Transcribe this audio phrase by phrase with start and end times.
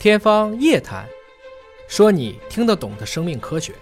[0.00, 1.04] 天方夜谭，
[1.88, 3.72] 说你听得懂的生命科学。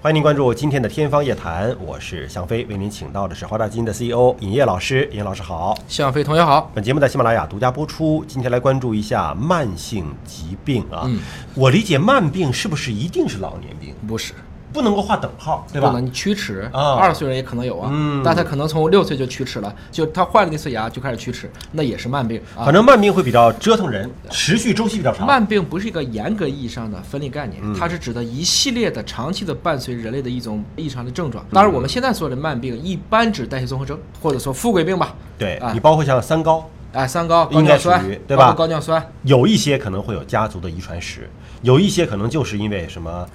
[0.00, 5.06] 欢迎您关注今天的《天方夜谭》，我是向飞，为您请到的是华大基因的 CEO 尹烨老师。
[5.12, 6.70] 尹老师好，向飞同学好。
[6.74, 8.24] 本节目在喜马拉雅独家播出。
[8.26, 11.02] 今天来关注一下慢性疾病啊。
[11.04, 11.20] 嗯
[11.54, 13.94] 我理解慢病是不是一定是老年病？
[14.08, 14.32] 不是，
[14.72, 16.06] 不能够画等号，对吧不能？
[16.06, 22.74] 你龋齿，啊二十岁人也可能有啊，嗯但他可能从六岁就龋齿了，就他换了那次牙就开始龋齿，那也是慢病啊反。
[22.74, 25.26] 正慢病会比较折腾人，持续周期比较长。
[25.26, 31.44] 慢病不是一个严格意义上的分类概念，嗯它是指的一系列的长期的伴随人类的一种异常的症状。
[31.52, 35.14] 当然，我们现在说的慢病一般指代谢综合征，或者说富贵病吧。
[35.38, 41.28] 对啊你包括像三高，哎，三高、高应该尿酸属于，对吧高尿酸，有一些可能会有家族的遗传史，
[41.62, 43.26] 有一些可能就是因为什么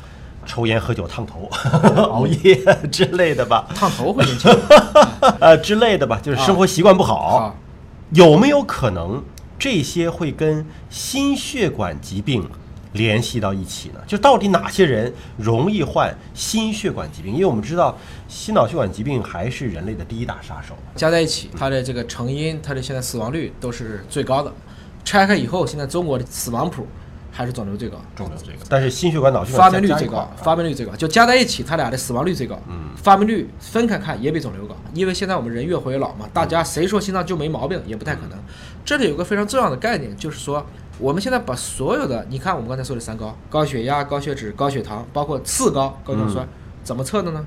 [0.46, 1.50] 抽烟、喝酒、烫头、
[2.12, 2.56] 熬夜
[2.92, 4.48] 之类的吧，烫头会引起
[5.42, 7.16] 呃之类的吧，就是生活习惯不好。
[7.16, 7.56] 啊。
[8.12, 9.22] 有没有可能
[9.58, 12.48] 这些会跟心血管疾病
[12.94, 14.00] 联系到一起呢？
[14.08, 17.34] 就到底哪些人容易患心血管疾病？
[17.34, 20.76] 因为我们知道心脑血管疾病还是人类的第一大杀手。
[20.96, 24.54] 加在一起，它的这个成因，它的现在死亡率都是最高的。
[25.04, 26.88] 拆开以后，现在中国的死亡谱
[27.36, 32.58] 还是肿瘤最高，肿瘤最高，但是心血管、脑血管发病率最高发病率最高，就加在一起，它俩的死亡率最高。
[32.70, 38.40] 嗯，发病率分开看也比肿瘤高，因为现在我们人越活越老嘛，大家谁说心脏就没毛病也不太可能。
[38.86, 40.66] 这里有个非常重要的概念，就是说
[40.98, 46.48] 我们现在把所有的，你看我们刚才说的三高，高血压、高血脂、高血糖，包括次高高尿酸，
[46.86, 47.46] 怎么测的呢？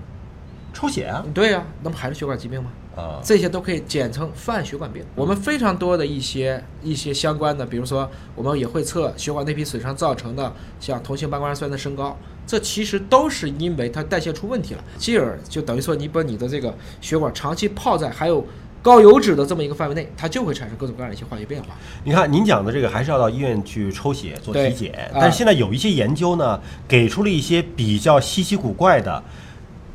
[0.75, 2.71] 抽血啊对呀、那不还是血管疾病吗？
[2.99, 5.05] 啊，这些都可以简称泛血管病。
[5.15, 18.45] 我们非常多的一些一些相关的，比如说我们也会测血管内皮损伤造成的像同性半胱氨酸的升高，这其实都是因为它代谢出问题了，进而就等于说你把你的这个血管长期泡在还有
[18.83, 21.69] 高油脂的这么一个范围内，它就会产生各种各样的一些化学变化。
[22.05, 29.23] 你看，您讲的这个还是要到医院去抽血做体检，啊但是现在有一些研究呢，给出了一些比较稀奇古怪的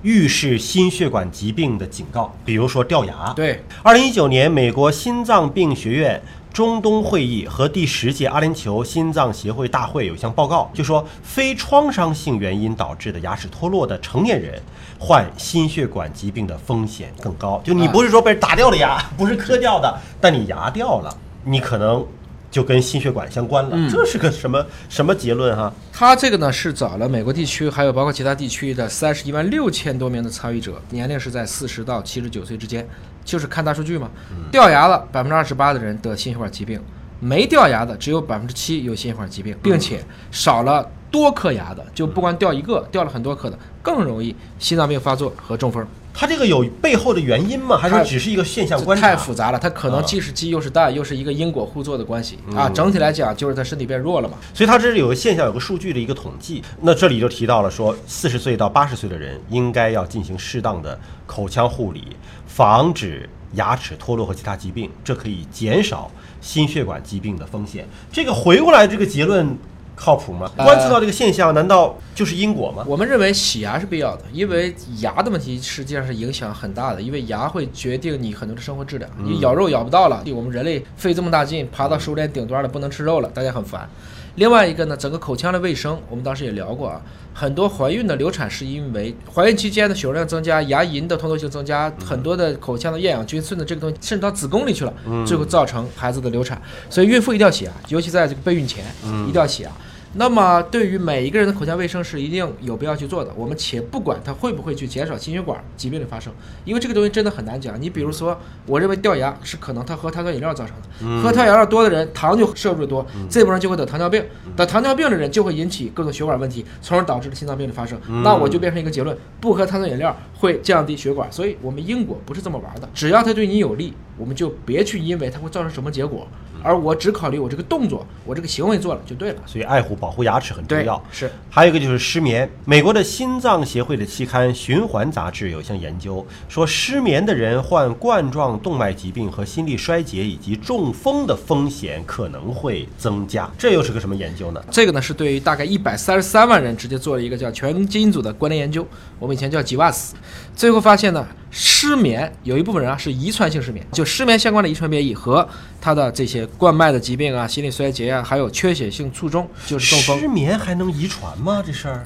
[0.03, 3.33] 预示心血管疾病的警告，比如说掉牙。
[3.35, 6.21] 对，二零一九年，美国心脏病学院
[6.53, 14.61] 中东会议和第十届阿联酋心脏协会大会有一项报告，就说非创伤性原因导致的牙齿脱落的成年人
[14.99, 17.61] 患心血管疾病的风险更高。
[17.63, 22.05] 就你啊不是说被打掉了牙，不是磕掉的，但你牙掉了，你可能
[22.53, 23.71] 就跟心血管相关了。
[23.73, 25.73] 嗯这是个什么什么结论哈？
[25.91, 32.87] 他这个呢是找了美国地区，还有包括其他地区的三十一万六千多名的参与者，年龄是在四十到七十九岁之间，
[33.25, 34.07] 就是看大数据嘛。
[34.51, 36.79] 掉牙了百分之二十八的人得心血管疾病，
[37.19, 45.83] 没掉牙的只有百分之七有心血管疾病，并且少了多颗牙的，就不光掉一个，掉了很多颗的，更容易心脏病发作和中风。
[46.13, 47.77] 它这个有背后的原因吗？
[47.77, 49.09] 还是说只是一个现象这观察？
[49.09, 52.69] 太复杂了，它可能啊既是鸡又是蛋，又是一个因果互作的关系啊。
[52.69, 54.37] 整体来讲，就是它身体变弱了嘛。
[54.53, 56.63] 所以它这是有个现象，有个数据的一个统计。
[56.81, 62.15] 那这里就提到了说，四十岁到八十岁的人应该要进行适当的口腔护理，
[62.45, 67.87] 防止牙齿脱落和其他疾病，这可以减少心血管疾病的风险。
[68.11, 69.57] 这个回过来，这个结论
[69.95, 70.51] 靠谱吗？
[70.57, 72.83] 呃观测到这个现象，难道就是因果吗？
[72.87, 79.09] 我们认为洗牙是必要的，因为牙的问题实际上是影响很大的，因为牙会决定你很多的生活质量。
[79.17, 83.89] 你咬肉咬不到了，我们人类费这么大劲爬到食物链顶端了，不能吃肉了，大家很烦。
[84.35, 86.99] 另外一个呢，整个口腔的卫生，我们当时也聊过啊，
[87.33, 94.93] 很多怀孕的流产是因为怀孕期间的血容量增加，牙龈的通透性增加，很多的口腔的厌氧菌顺着这个东西渗到子宫里去了，
[95.25, 96.59] 最后造成孩子的流产。
[96.89, 98.83] 所以孕妇一定要洗牙，尤其在这个备孕前，
[99.27, 99.71] 一定要洗牙。
[100.15, 103.31] 那么，对于每一个人的口腔卫生是一定有必要去做的。
[103.35, 106.31] 我们且不管它会不会去减少心血管疾病的发生，
[106.65, 107.81] 因为这个东西真的很难讲。
[107.81, 114.23] 你比如说，我认为掉牙是可能他喝碳酸饮料造成的，喝碳酸饮料多的人糖就摄入的多，这部分人就会得糖尿病，
[114.55, 117.99] 得糖尿病的人就会引起各种血管问题，从而导致的心脏病的发生。
[118.23, 121.31] 那我就变成一个结论：不喝碳酸饮料会降低血管。
[121.31, 126.27] 所以我们因果不是这么玩的，只要它对你有利，我们就别去因为它会造成什么结果，
[126.63, 129.41] 而我只考虑我这个动作，我这个行为做了就对了。
[129.45, 131.29] 所以爱护保护牙齿很重要。，是。
[131.49, 132.49] 还有一个就是失眠。
[132.65, 143.49] 美国的心脏协会的期刊《循环》杂志有一项研究说，失眠的人患冠状动脉疾病和心力衰竭以及中风的风险可能会增加。
[143.57, 144.63] 这又是个什么研究呢？
[144.71, 148.87] 这个呢是对于大概一百三十三万人直接做了一个叫全基因组的关联研究，
[149.19, 150.11] 我们以前叫 GWAS，
[150.55, 155.47] 最后发现呢，失眠有一部分人啊是遗传性失眠，就失眠相关的遗传变异和
[155.81, 161.63] 他的这些冠脉的疾病啊、心力衰竭啊，还有缺血性卒中，就是中风失眠还能遗传吗？
[161.65, 162.05] 这事儿？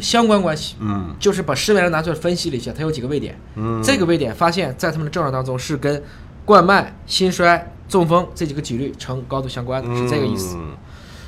[0.00, 0.74] 相关关系。
[0.80, 3.38] 嗯就是把失眠人拿出来分析了一下，它有几个位点。
[3.54, 6.02] 嗯，这个位点发现，在他们的症状当中是跟
[6.44, 10.56] 冠脉、心衰、中风这几个几率呈高度相关的，是这个意思。
[10.58, 10.76] 嗯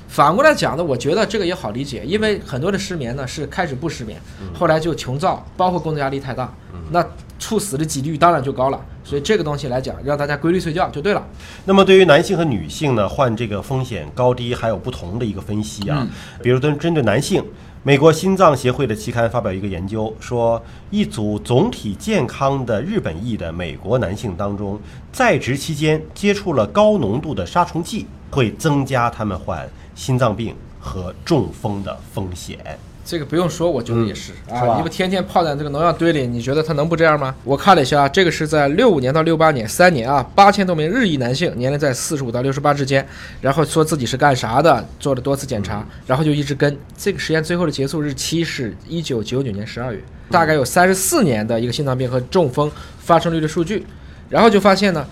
[0.08, 4.20] 反过来讲呢，我觉得这个也好理解，因为很多的失眠呢是开始不失眠，
[4.54, 6.52] 后来就穷躁，包括工作压力太大，
[6.90, 7.06] 那
[7.38, 8.80] 猝死的几率当然就高了。
[9.04, 11.26] 所以这个东西来讲，让大家规律睡觉就对了。
[11.64, 16.06] 那么对于男性和女性呢，患这个风险高低还有不同的一个分析啊。
[16.42, 17.42] 比如针针对男性，
[17.82, 24.78] 美国心脏协会的期刊发表一个研究，说一组总体健康的日本裔的美国男性当中，
[25.12, 29.66] 在职期间接触了高浓度的杀虫剂，会增加他们患
[29.98, 32.56] 心脏病和中风的风险。
[33.04, 34.76] 这个不用说，我觉得也是啊。
[34.76, 37.34] 你不天天泡在这个农药堆里，你觉得他能不这样吗？
[37.42, 43.04] 我看了一下，这个是在六五年到六八年三年啊，八千多名日裔男性，年龄在四十五到六十八之间，
[43.40, 46.78] 然后说自己是干啥的，做了多次检查，然后就一直跟。
[46.96, 53.86] 这个实验最后的结束日期是一九九九年十二月，大概有三十四年的一个心脏病和中风发生率的数据，
[54.28, 55.06] 然后就发现呢，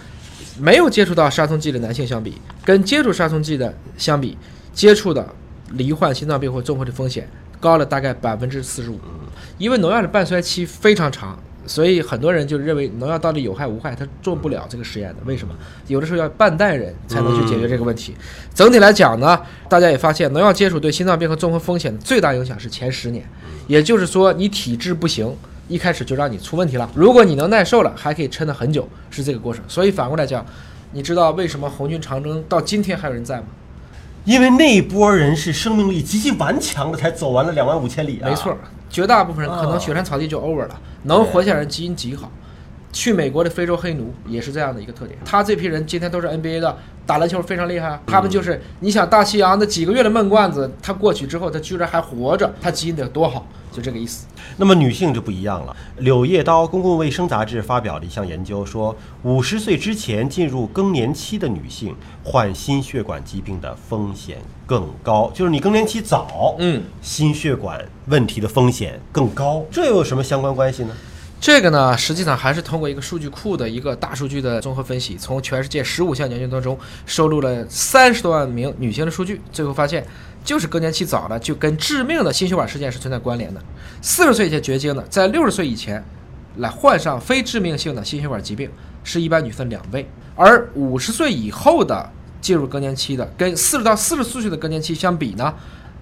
[0.60, 4.36] 没有接触到杀虫剂的男性相比，跟接触杀虫剂的相比，
[4.76, 5.26] 接触的
[5.72, 7.28] 罹患心脏病或综合的风险
[7.58, 9.00] 高了大概百分之四十五。
[9.56, 15.16] 因为农药的半衰期非常长，所以很多人就认为农药到底有害无害，他做不了这个实验的。
[15.24, 15.54] 为什么？
[15.88, 18.14] 有的时候要半代人才能去解决这个问题。
[18.54, 23.26] 整体来讲呢，大家也发现农药接触对心脏病和综合风险的最大影响是前十年，
[23.66, 25.34] 也就是说你体质不行。
[25.68, 29.64] 一开始就让你出问题了，如果你能耐受了，还可以撑得很久，是这个过程。
[29.66, 30.46] 所以反过来讲，
[30.92, 33.46] 你知道为什么红军长征到今天还有人在吗？
[34.26, 38.28] 因为那一波人是生命力极其顽强的，才走完了两万五千里啊。
[38.28, 38.54] 没错，
[38.90, 42.30] 绝大部分人可哦能雪山草地就 over 了，能活下来基因极好。
[42.96, 48.00] 去美国的非洲黑奴也是这样的一个特点，他这批人今天都是 NBA 的，打篮球非常厉害啊。
[48.06, 54.26] 他们就是你想大西洋的几个月的闷罐子，他过去之后，他居然还活着，他基因得多好，就这个意思。
[54.56, 61.94] 那么女性就不一样了，《柳叶刀公共卫生杂志》发表了一项研究，说五十岁之前进入更年期的女性
[62.24, 70.96] 患心血管疾病的风险更高，就是你更年期早，嗯，心血管问题的风险更高，这又有什么相关关系呢？
[71.38, 80.04] 这个呢，实际上还是通过一个数据库的一个大数据的综合分析，从全世界十五项研究当中收录了三十多万名女性的数据，最后发现，
[80.42, 83.62] 就是更年期早了就跟致命的心血管事件是存在关联的。
[84.00, 86.02] 四十岁以前绝经的，在六十岁以前
[86.56, 88.68] 来患上非致命性的心血管疾病，
[89.04, 92.10] 是一般女性两倍，而五十岁以后的
[92.40, 95.54] 进入更年期的，跟四十到四十四岁的更年期相比呢？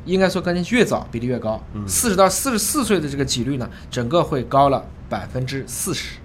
[0.05, 6.17] 应该说更年期越早比例越高，四十到四十四岁的这个几率呢，整个会高了百分之四十。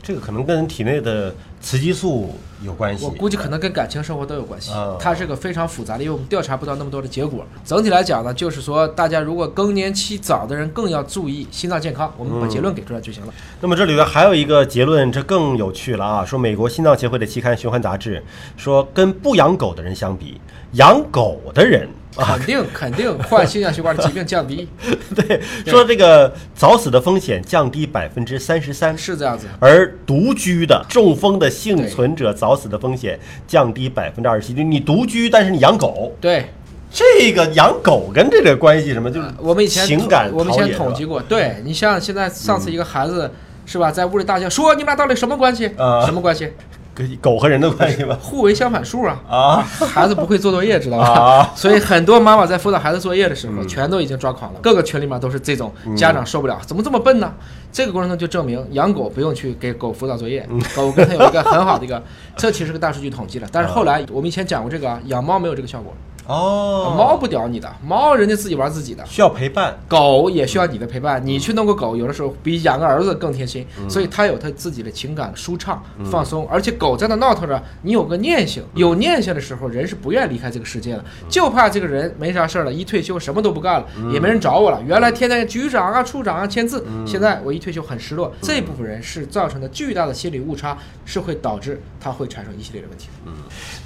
[0.00, 3.04] 这个可能跟体内的雌激素有关系。
[3.04, 7.44] 我估计可能跟感情生活都有关系啊，它是个非常复杂的，因为我们调查不到那么多的结果。
[7.62, 13.34] 整体来讲呢，就是说大家如果更年期早的人更要注意心脏健康，我们把结论给出来就行了。
[13.60, 16.24] 那么这里边还有一个结论，这更有趣了啊！
[16.24, 18.16] 说美国心脏协会的期刊《循环杂志》
[18.56, 20.40] 说，跟不养狗的人相比，
[20.72, 24.68] 养狗的人啊， 肯定肯定患心血管的疾病降低，
[25.14, 29.46] 对，说这个早死的风险降低百分之三十三，是这样子。
[29.60, 34.52] 而独居的中风的幸存者早死的风险降低百分之二十七。
[34.52, 36.50] 就你独居，但是你养狗，对，
[36.90, 39.10] 这个养狗跟这个关系什么？
[39.10, 43.30] 就是我们以前情感我们以前统计过，对你像现在上次一个孩子、
[43.64, 45.70] 是吧，在屋里大叫说你们俩到底什么关系？
[45.76, 46.52] 呃什么关系？
[46.98, 48.18] 跟狗和人的关系吧？
[48.20, 49.20] 互为相反数啊！
[49.30, 51.06] 啊， 孩子不会做作业，知道吧？
[51.08, 54.58] 啊 所以很多妈妈在辅导孩子作业的时候，全都已经抓狂了。
[54.60, 57.32] 各个群里面都是这种家长受不了，怎么这么笨呢？
[57.70, 62.02] 这个过程中就证明养狗不用去给狗辅导作业， 狗跟它有一个很好的一个，
[62.36, 63.46] 这其实是个大数据统计了。
[63.52, 65.94] 但是后来我们以前讲过这个啊，养猫没有这个效果，
[66.28, 69.02] 哦，猫不屌你的，猫人家自己玩自己的。
[69.06, 84.82] 需要陪伴，狗也需要你的陪伴，你去弄个狗，有的时候比养个儿子更贴心，所以它有它自己的情感舒畅、放松，而且狗在那闹腾着，你有个念性，有念性的时候，人是不愿意离开这个世界的，就怕这个人没啥事儿了，一退休什么都不干了，也没人找我了。
[84.86, 93.08] 原来天天局长啊、处长啊签字，现在我一退休很失落，这部分人是造成的巨大的心理误差，是会导致他会产生一系列的问题。
[93.24, 93.32] 嗯。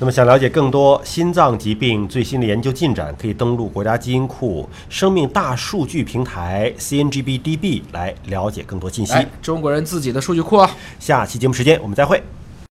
[0.01, 9.13] 那么想了解更多心脏疾病最新的研究进展，可以登录国家基因库生命大数据平台 CNGBDB 来了解更多信息。
[9.13, 10.71] 哎，中国人自己的数据库啊。
[10.99, 12.23] 下期节目时间我们再会。